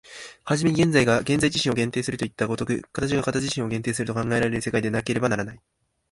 [0.45, 5.59] 始めに現在が現在自身を限定するといった如く、形が形自身を限定すると考えられる世界でなければならない。